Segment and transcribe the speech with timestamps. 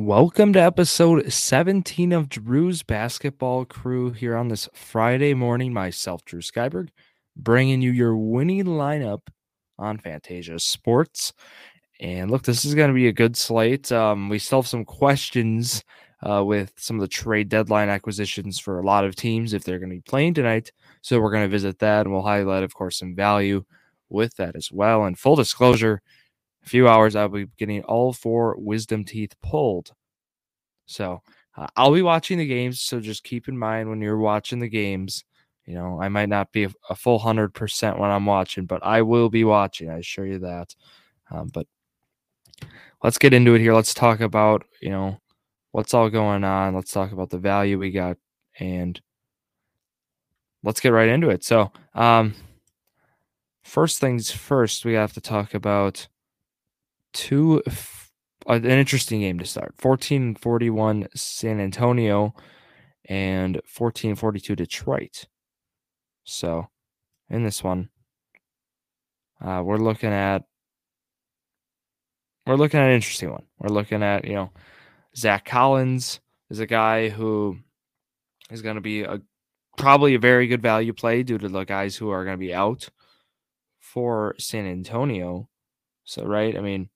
[0.00, 5.72] Welcome to episode 17 of Drew's basketball crew here on this Friday morning.
[5.72, 6.90] Myself, Drew Skyberg,
[7.36, 9.22] bringing you your winning lineup
[9.76, 11.32] on Fantasia Sports.
[11.98, 13.90] And look, this is going to be a good slate.
[13.90, 15.82] Um, we still have some questions
[16.22, 19.80] uh, with some of the trade deadline acquisitions for a lot of teams if they're
[19.80, 20.70] going to be playing tonight.
[21.02, 23.64] So we're going to visit that and we'll highlight, of course, some value
[24.08, 25.06] with that as well.
[25.06, 26.02] And full disclosure,
[26.64, 29.92] a few hours, I'll be getting all four wisdom teeth pulled.
[30.86, 31.22] So
[31.56, 32.80] uh, I'll be watching the games.
[32.80, 35.24] So just keep in mind when you're watching the games,
[35.64, 39.02] you know, I might not be a, a full 100% when I'm watching, but I
[39.02, 39.90] will be watching.
[39.90, 40.74] I assure you that.
[41.30, 41.66] Um, but
[43.02, 43.74] let's get into it here.
[43.74, 45.18] Let's talk about, you know,
[45.72, 46.74] what's all going on.
[46.74, 48.16] Let's talk about the value we got
[48.58, 49.00] and
[50.62, 51.44] let's get right into it.
[51.44, 52.34] So, um,
[53.62, 56.08] first things first, we have to talk about
[57.12, 57.62] two
[58.46, 59.74] an interesting game to start.
[59.80, 62.34] 1441 San Antonio
[63.08, 65.26] and 1442 Detroit.
[66.24, 66.68] So,
[67.28, 67.90] in this one,
[69.40, 70.44] uh, we're looking at
[72.46, 73.44] we're looking at an interesting one.
[73.58, 74.50] We're looking at, you know,
[75.14, 77.58] Zach Collins is a guy who
[78.50, 79.20] is going to be a
[79.76, 82.54] probably a very good value play due to the guys who are going to be
[82.54, 82.88] out
[83.80, 85.48] for San Antonio.
[86.04, 86.88] So, right, I mean,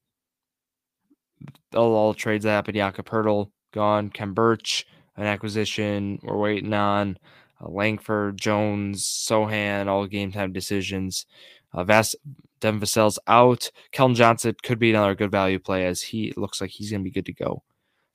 [1.74, 2.76] all, all trades that happened.
[2.76, 4.10] Jakob Poeltl gone.
[4.10, 7.18] Khem Birch, an acquisition we're waiting on.
[7.60, 11.26] Uh, Langford, Jones, Sochan, all game time decisions.
[11.72, 12.16] Uh, Vas-
[12.60, 13.70] Devin Vassell's out.
[13.92, 17.04] Keldon Johnson could be another good value play as he looks like he's going to
[17.04, 17.62] be good to go.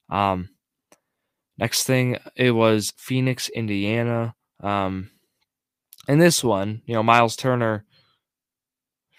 [0.10, 0.50] Um,
[1.58, 4.36] next thing, it was Phoenix, Indiana.
[4.62, 5.12] Um,
[6.08, 7.86] in this one, you know, Miles Turner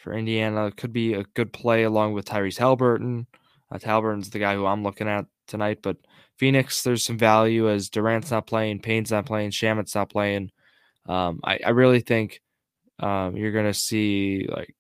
[0.03, 3.27] for Indiana could be a good play along with Tyrese Haliburton.
[3.71, 5.97] Uh, Talburn's the guy who I'm looking at tonight, but
[6.37, 10.51] Phoenix, there's some value as Durant's not playing, Payne's not playing, Shamet's not playing.
[11.07, 12.43] Um, I, I, really think
[12.99, 14.75] um, you're going to see like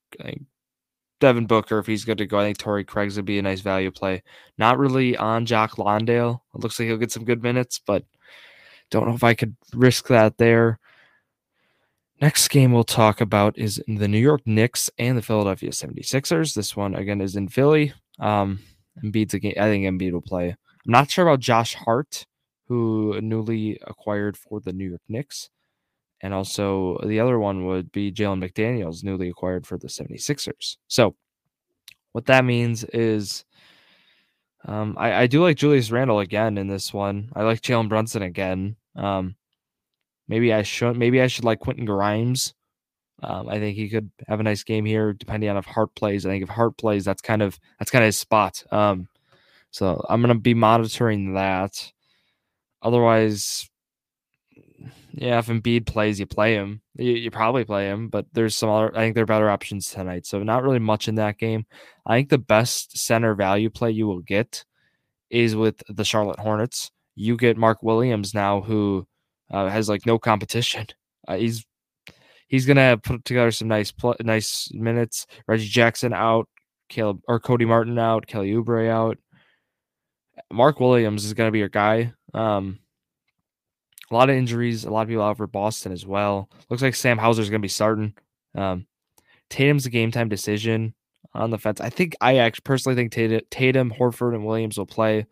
[1.20, 2.38] Devin Booker if he's good to go.
[2.38, 4.22] I think Torrey Craig's would be a nice value play.
[4.56, 6.44] Not really on Jock Landale.
[6.54, 8.04] It looks like he'll get some good minutes, but
[8.90, 10.78] don't know if I could risk that there.
[12.20, 16.54] Next game we'll talk about is the New York Knicks and the Philadelphia 76ers.
[16.54, 17.92] This one again is in Philly.
[18.18, 18.58] Um,
[19.04, 19.54] Embiid's a game.
[19.58, 20.50] I think Embiid will play.
[20.50, 22.26] I'm not sure about Josh Hart,
[22.66, 25.50] who newly acquired for the New York Knicks.
[26.20, 30.76] And also the other one would be Jalen McDaniels, newly acquired for the 76ers.
[30.88, 31.14] So
[32.12, 33.44] what that means is
[34.66, 37.30] um, I, I, do like Julius Randle again in this one.
[37.36, 38.76] I like Jalen Brunson again.
[38.96, 39.36] Um,
[40.26, 42.54] maybe I should maybe I should like Quentin Grimes
[43.22, 46.24] um, I think he could have a nice game here, depending on if Hart plays.
[46.24, 48.62] I think if Hart plays, that's kind of that's kind of his spot.
[48.70, 49.08] Um,
[49.70, 51.92] so I'm gonna be monitoring that.
[52.80, 53.68] Otherwise,
[55.12, 56.80] yeah, if Embiid plays, you play him.
[56.94, 58.96] You, you probably play him, but there's some other.
[58.96, 60.26] I think there are better options tonight.
[60.26, 61.66] So not really much in that game.
[62.06, 64.64] I think the best center value play you will get
[65.28, 66.92] is with the Charlotte Hornets.
[67.16, 69.08] You get Mark Williams now, who
[69.50, 70.86] uh, has like no competition.
[71.26, 71.66] Uh, he's
[72.48, 75.26] he's gonna put together some nice pl- nice minutes.
[75.46, 76.48] Reggie Jackson out,
[76.88, 79.18] Caleb or Cody Martin out, Kelly Oubre out.
[80.52, 82.12] Mark Williams is gonna be your guy.
[82.34, 82.80] Um,
[84.10, 86.48] a lot of injuries, a lot of people out for Boston as well.
[86.70, 88.14] Looks like Sam Hauser is gonna be starting.
[88.54, 88.86] Um,
[89.50, 90.94] Tatum's a game time decision
[91.34, 91.80] on the fence.
[91.80, 93.12] I think I actually personally think
[93.50, 95.26] Tatum, Horford, and Williams will play.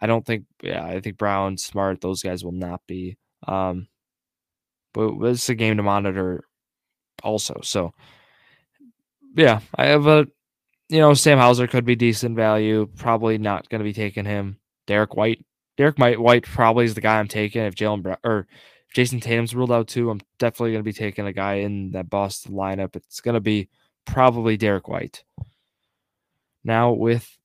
[0.00, 3.16] I don't think, yeah, I think Brown, Smart, those guys will not be.
[3.46, 3.88] Um,
[4.96, 6.44] but it's a game to monitor
[7.22, 7.60] also.
[7.62, 7.92] So
[9.36, 10.26] yeah, I have a
[10.88, 12.86] you know, Sam Hauser could be decent value.
[12.96, 14.58] Probably not going to be taking him.
[14.86, 15.44] Derrick White.
[15.76, 17.62] Derrick White probably is the guy I'm taking.
[17.62, 18.46] If Jaylen Brown or
[18.94, 22.08] Jayson Tatum's ruled out too, I'm definitely going to be taking a guy in that
[22.08, 22.96] Boston lineup.
[22.96, 23.68] It's going to be
[24.06, 25.24] probably Derrick White.
[26.64, 27.36] Now with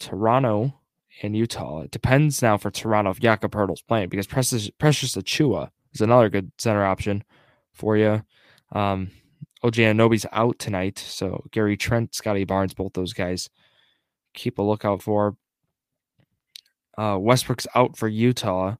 [0.00, 0.74] Toronto
[1.22, 5.70] and Utah, it depends now for Toronto if Jakob Poeltl's playing because Precious, Precious Achiuwa
[5.92, 7.24] is another good center option
[7.72, 8.22] for you.
[8.72, 9.10] Um,
[9.62, 13.48] OG Anunoby's out tonight, so Gary Trent, Scottie Barnes, both those guys
[14.34, 15.36] keep a lookout for.
[16.96, 18.76] Uh, Westbrook's out for Utah.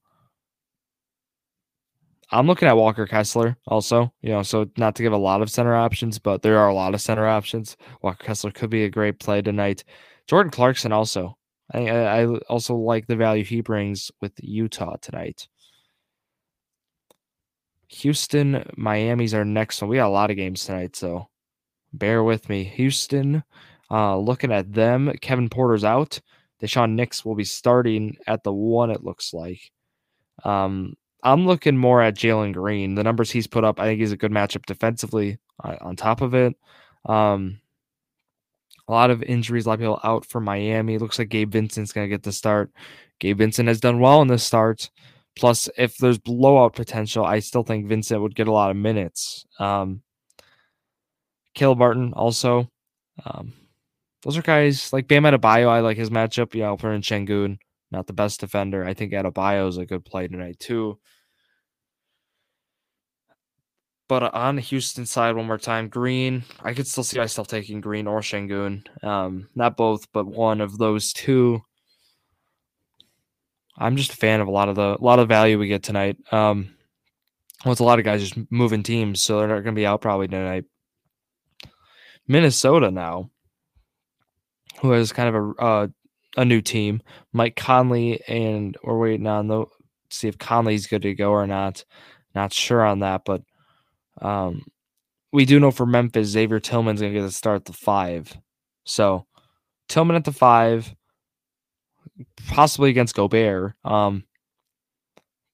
[2.31, 5.51] I'm looking at Walker Kessler also, you know, so not to give a lot of
[5.51, 7.77] center options, but there are a lot of center options.
[8.03, 9.83] Walker Kessler could be a great play tonight.
[10.27, 11.37] Jordan Clarkson also.
[11.73, 15.49] I, I also like the value he brings with Utah tonight.
[17.88, 19.88] Houston, Miami's our next one.
[19.88, 21.29] We got a lot of games tonight, so
[21.93, 22.64] bear with me.
[22.64, 23.43] Houston,
[23.90, 26.20] uh, looking at them, Kevin Porter's out.
[26.62, 29.70] Daishen Nix will be starting at the one, it looks like.
[30.44, 32.94] Um, I'm looking more at Jalen Green.
[32.94, 36.20] The numbers he's put up, I think he's a good matchup defensively uh, on top
[36.20, 36.55] of it.
[37.06, 37.61] Um,
[38.87, 40.99] a lot of injuries, a lot of people out for Miami.
[40.99, 42.70] Looks like Gabe Vincent's going to get the start.
[43.19, 44.90] Gabe Vincent has done well in this start.
[45.38, 49.46] Plus, if there's blowout potential, I still think Vincent would get a lot of minutes.
[49.58, 50.02] Um,
[51.61, 52.70] Martin also.
[53.25, 53.52] Um,
[54.23, 55.69] those are guys like Bam Adebayo.
[55.69, 56.55] I like his matchup.
[56.55, 57.58] Yeah, Alperen Sengun,
[57.90, 58.85] not the best defender.
[58.85, 60.99] I think Adebayo is a good play tonight too.
[64.08, 66.44] But on the Houston side, one more time, Green.
[66.62, 68.87] I could still see myself taking Green or Sengun.
[69.05, 71.62] Um, not both, but one of those two.
[73.79, 75.83] I'm just a fan of a lot of the a lot of value we get
[75.83, 76.17] tonight.
[76.33, 76.75] Um,
[77.65, 79.87] well, it's a lot of guys just moving teams, so they're not going to be
[79.87, 80.65] out probably tonight.
[82.27, 83.31] Minnesota now,
[84.81, 85.89] who has kind of a uh,
[86.37, 87.03] a new team.
[87.33, 89.65] Mike Conley and we're waiting on the
[90.11, 91.85] see if Conley's good to go or not.
[92.35, 93.43] Not sure on that, but
[94.21, 94.65] um,
[95.33, 98.37] we do know for Memphis, Xavier Tillman's going to get the start at the five.
[98.85, 99.27] So
[99.89, 100.95] Tillman at the five,
[102.49, 103.75] possibly against Gobert.
[103.85, 104.25] Um,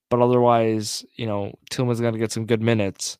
[0.09, 3.17] but otherwise, you know, Tillman's going to get some good minutes.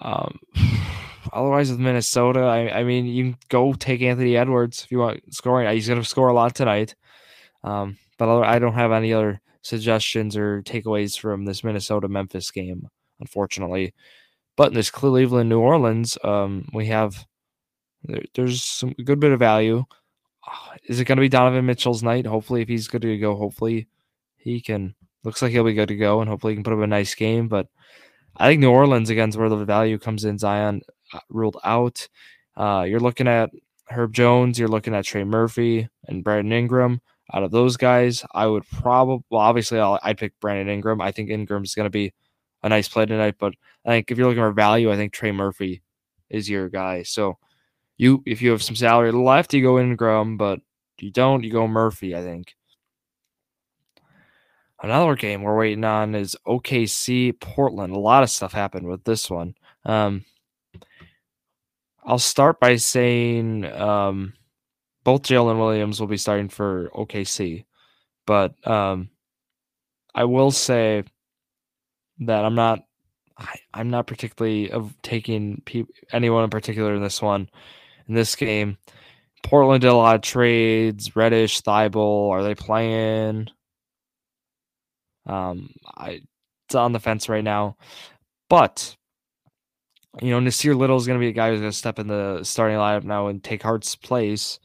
[0.00, 0.38] Um,
[1.32, 5.34] otherwise, with Minnesota, I, I mean, you can go take Anthony Edwards if you want
[5.34, 5.72] scoring.
[5.74, 6.94] He's going to score a lot tonight.
[7.62, 12.88] Um, but I don't have any other suggestions or takeaways from this Minnesota Memphis game,
[13.18, 13.94] unfortunately.
[14.56, 17.26] But in this Cleveland New Orleans, um, we have
[18.02, 19.84] there, there's some good bit of value.
[20.84, 22.26] Is it going to be Donovan Mitchell's night?
[22.26, 23.88] Hopefully, if he's good to go, hopefully
[24.36, 24.94] he can.
[25.22, 27.14] Looks like he'll be good to go, and hopefully he can put up a nice
[27.14, 27.48] game.
[27.48, 27.68] But
[28.36, 30.38] I think New Orleans against where the value comes in.
[30.38, 30.82] Zion
[31.12, 32.08] uh, ruled out.
[32.56, 33.50] Uh, you're looking at
[33.88, 34.58] Herb Jones.
[34.58, 37.00] You're looking at Trey Murphy and Brandon Ingram.
[37.32, 41.00] Out of those guys, I would probably well, obviously i would pick Brandon Ingram.
[41.00, 42.12] I think Ingram's going to be
[42.62, 43.36] a nice play tonight.
[43.38, 43.54] But
[43.84, 45.82] I think if you're looking for value, I think Trey Murphy
[46.28, 47.02] is your guy.
[47.02, 47.38] So
[48.00, 50.60] you if you have some salary left, you go Ingram, but
[50.98, 52.56] you don't, you go Murphy, I think.
[54.82, 57.92] Another game we're waiting on is OKC Portland.
[57.92, 59.54] A lot of stuff happened with this one.
[59.84, 60.24] Um,
[62.02, 64.32] I'll start by saying um,
[65.04, 67.66] both Jalen Williams will be starting for OKC,
[68.26, 69.10] but um,
[70.14, 71.04] I will say
[72.20, 72.82] that I'm not
[73.36, 77.50] I, am not particularly of taking pe- anyone in particular in this one.
[78.10, 78.76] In this game,
[79.44, 81.14] Portland did a lot of trades.
[81.14, 83.46] Reddish, Thybulle, are they playing?
[85.26, 86.22] Um, I
[86.66, 87.76] it's on the fence right now,
[88.48, 88.96] but
[90.20, 92.08] you know Nassir Little is going to be a guy who's going to step in
[92.08, 94.58] the starting lineup now and take Hart's place.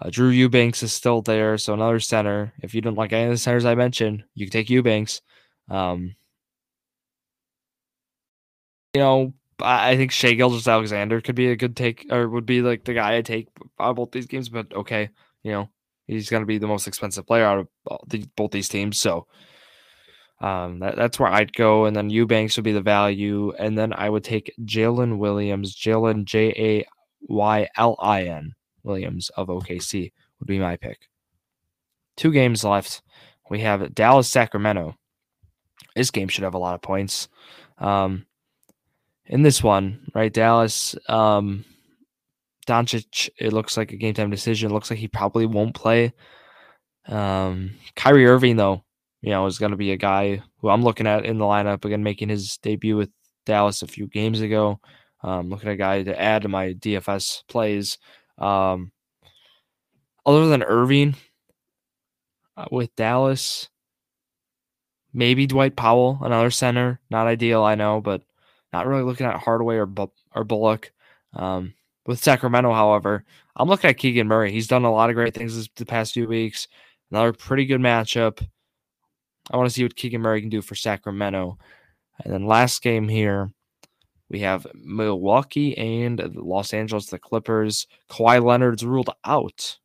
[0.00, 2.54] Uh, Drew Eubanks is still there, so another center.
[2.62, 5.20] If you don't like any of the centers I mentioned, you can take Eubanks.
[5.68, 6.16] Um,
[8.94, 12.84] you know, I think Shai Gilgeous-Alexander could be a good take, or would be like
[12.84, 13.48] the guy I take
[13.78, 14.48] out both these games.
[14.48, 15.10] But okay,
[15.42, 15.68] you know,
[16.06, 18.98] he's going to be the most expensive player out of the, both these teams.
[18.98, 19.26] So
[20.40, 21.84] um, that, that's where I'd go.
[21.84, 23.52] And then Eubanks would be the value.
[23.58, 26.86] And then I would take Jalen Williams, Jalen J A
[27.28, 31.08] Y L I N Williams of OKC would be my pick.
[32.16, 33.02] Two games left.
[33.50, 34.96] We have Dallas Sacramento.
[35.96, 37.28] This game should have a lot of points.
[37.78, 38.26] Um,
[39.26, 40.32] in this one, right?
[40.32, 41.64] Dallas, um,
[42.66, 44.70] Doncic, it looks like a game time decision.
[44.70, 46.12] It looks like he probably won't play.
[47.06, 48.84] Um, Kyrie Irving, though,
[49.20, 51.84] you know, is going to be a guy who I'm looking at in the lineup
[51.84, 53.10] again, making his debut with
[53.46, 54.80] Dallas a few games ago.
[55.22, 57.98] Um, looking at a guy to add to my DFS plays.
[58.36, 58.92] Um,
[60.26, 61.16] other than Irving
[62.56, 63.68] uh, with Dallas,
[65.12, 67.00] maybe Dwight Powell, another center.
[67.10, 68.22] Not ideal, I know, but
[68.74, 69.88] not really looking at Hardaway or
[70.34, 70.92] or Bullock.
[71.32, 71.74] Um,
[72.06, 73.24] with Sacramento, however,
[73.56, 74.50] I'm looking at Keegan Murray.
[74.50, 76.66] He's done a lot of great things the past few weeks.
[77.10, 78.44] Another pretty good matchup.
[79.50, 81.56] I want to see what Keegan Murray can do for Sacramento.
[82.22, 83.52] And then last game here,
[84.28, 87.86] we have Milwaukee and Los Angeles, the Clippers.
[88.10, 89.78] Kawhi Leonard's ruled out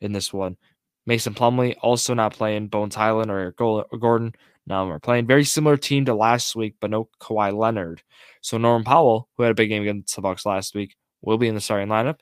[0.00, 0.56] in this one.
[1.04, 2.68] Mason Plumlee also not playing.
[2.68, 4.34] Bones Hyland or Gordon
[4.66, 8.02] now we're playing very similar team to last week, but no Kawhi Leonard.
[8.40, 11.48] So Norman Powell, who had a big game against the Bucks last week, will be
[11.48, 12.18] in the starting lineup.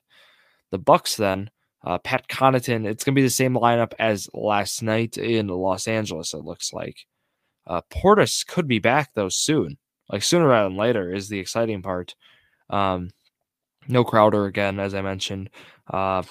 [0.70, 1.50] The Bucks then,
[1.84, 2.86] uh, Pat Connaughton.
[2.86, 6.34] It's going to be the same lineup as last night in Los Angeles.
[6.34, 7.06] It looks like.
[7.66, 9.78] Uh, Portis could be back though soon,
[10.08, 12.14] like sooner rather than later is the exciting part.
[12.68, 13.10] Um,
[13.86, 15.50] no Crowder again, as I mentioned.
[15.86, 16.22] Uh,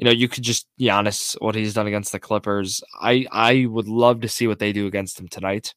[0.00, 2.82] you know, you could just Giannis what he's done against the Clippers.
[2.98, 5.74] I I would love to see what they do against him tonight.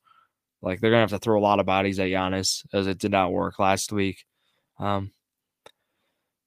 [0.61, 3.11] Like they're gonna have to throw a lot of bodies at Giannis as it did
[3.11, 4.23] not work last week.
[4.79, 5.11] Um,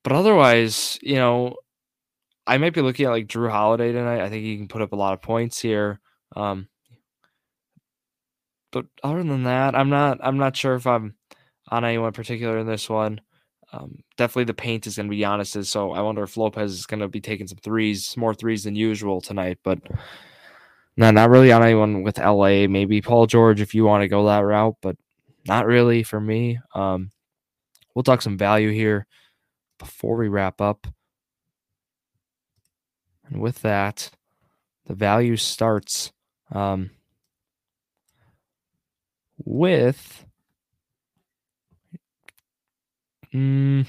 [0.03, 1.57] but otherwise, you know,
[2.47, 4.23] I might be looking at like Jrue Holiday tonight.
[4.23, 6.01] I think he can put up a lot of points here.
[6.35, 6.69] Um,
[8.73, 10.19] but other than that, I'm not.
[10.23, 11.15] I'm not sure if I'm
[11.69, 13.21] on anyone particular in this one.
[13.77, 15.69] Um, definitely the paint is going to be Giannis's.
[15.69, 18.75] So I wonder if Lopez is going to be taking some threes, more threes than
[18.75, 19.59] usual tonight.
[19.63, 19.81] But
[20.97, 22.67] no, not really on anyone with LA.
[22.67, 24.97] Maybe Paul George if you want to go that route, but
[25.47, 26.59] not really for me.
[26.75, 27.11] Um,
[27.95, 29.07] we'll talk some value here
[29.79, 30.87] before we wrap up.
[33.29, 34.11] And with that,
[34.87, 36.13] the value starts
[36.53, 36.91] um,
[39.45, 40.25] with
[43.37, 43.85] Mm,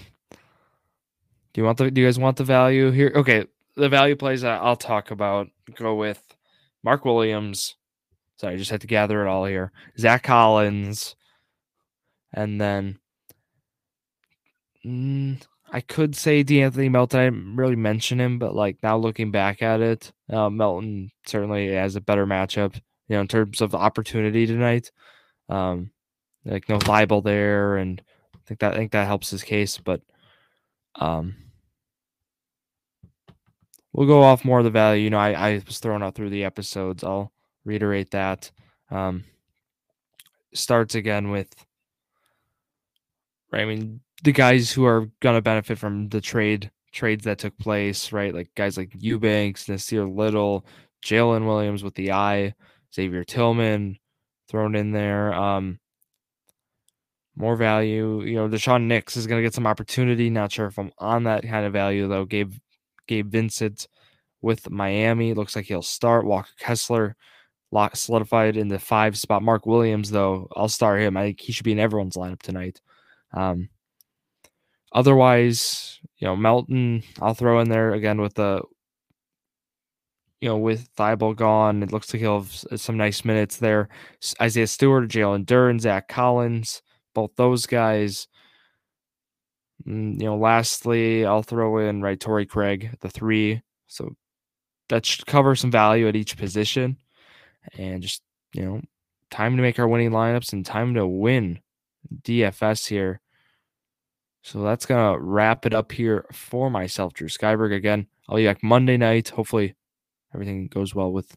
[1.54, 1.90] do you want the?
[1.90, 3.14] Do you guys want the value here?
[3.16, 3.46] Okay,
[3.78, 6.22] the value plays I'll talk about go with
[6.84, 7.76] Mark Williams.
[8.36, 9.72] Sorry, I just had to gather it all here.
[9.98, 11.16] Zach Collins,
[12.34, 13.00] and then
[14.86, 17.20] mm, I could say De'Anthony Melton.
[17.22, 21.72] I didn't really mention him, but like now looking back at it, uh, Melton certainly
[21.74, 22.76] has a better matchup.
[23.08, 24.92] You know, in terms of opportunity tonight,
[25.48, 25.92] um,
[26.44, 28.02] like no Thybulle there, and
[28.48, 30.02] think that I think that helps his case, but
[30.96, 31.36] um,
[33.94, 35.04] we'll go off more of the value.
[35.04, 37.04] You know, I, I was throwing out through the episodes.
[37.04, 37.32] I'll
[37.66, 38.50] reiterate that.
[38.90, 39.26] Um,
[40.54, 41.54] starts again with,
[43.52, 43.64] right?
[43.64, 48.12] I mean, the guys who are gonna benefit from the trade trades that took place,
[48.12, 48.34] right?
[48.34, 50.66] Like guys like Eubanks, Nassir Little,
[51.06, 52.54] Jalen Williams with the eye,
[52.94, 53.98] Xavier Tillman
[54.48, 55.34] thrown in there.
[55.34, 55.80] Um,
[57.38, 58.22] more value.
[58.24, 60.30] You know, Daishen Nix is going to get some opportunity.
[60.30, 62.26] Not sure if I'm on that kind of value though.
[62.26, 62.54] Gabe
[63.08, 63.88] Gabe Vincent
[64.42, 66.26] with Miami looks like he'll start.
[66.26, 67.16] Walker Kessler
[67.72, 69.44] lock solidified in the five spot.
[69.44, 71.18] Mark Williams though, I'll start him.
[71.18, 72.82] I think he should be in everyone's lineup tonight.
[73.34, 73.70] Um,
[74.92, 78.64] otherwise, you know, Melton I'll throw in there again with the
[80.42, 83.90] you know, with Thybulle gone, it looks like he'll have some nice minutes there.
[84.40, 86.84] Isaiah Stewart, Jalen Duren, Zach Collins,
[87.18, 88.28] both those guys.
[89.88, 93.64] Mm, you know, lastly, I'll throw in right Torrey Craig, the three.
[93.88, 94.16] So
[94.90, 96.98] that should cover some value at each position.
[97.76, 98.22] And just,
[98.54, 98.82] you know,
[99.32, 101.60] time to make our winning lineups and time to win
[102.22, 103.20] DFS here.
[104.44, 107.74] So that's to wrap it up here for myself, Drew Skyberg.
[107.76, 109.30] Again, I'll be back Monday night.
[109.30, 109.74] Hopefully,
[110.36, 111.36] everything goes well with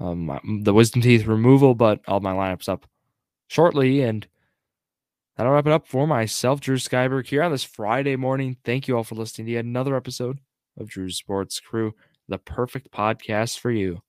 [0.00, 2.86] um, the wisdom teeth removal, but all my lineups up
[3.48, 4.00] shortly.
[4.00, 4.26] And
[5.38, 8.56] That'll wrap it up for myself, Drew Skyberg, here on this Friday morning.
[8.64, 10.40] Thank you all for listening to yet another episode
[10.76, 11.94] of Drew's Sports Crew,
[12.26, 14.02] the perfect podcast for you.